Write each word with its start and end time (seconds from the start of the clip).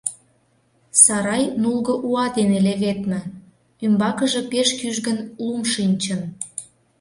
Сарай 1.03 1.43
нулго 1.63 1.93
уа 2.09 2.25
дене 2.37 2.57
леведме, 2.65 3.21
ӱмбакыже 3.85 4.41
пеш 4.51 4.69
кӱжгын 4.79 5.19
лум 5.45 5.61
шинчын. 5.73 6.21